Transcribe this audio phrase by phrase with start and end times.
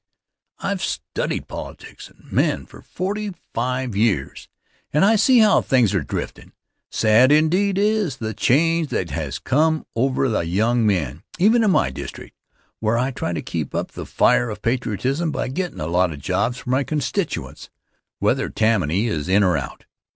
[0.57, 4.47] I have studied politics and men for forty five years,
[4.91, 6.53] and I see how things are driftin'.
[6.89, 11.91] Sad indeed is the change that has come over the young men, even in my
[11.91, 12.33] district,
[12.79, 16.17] where I try to keep up the fire of patriotism by gettin' a lot of
[16.19, 17.69] jobs for my constituents,
[18.17, 19.85] whether Tammany is in or out.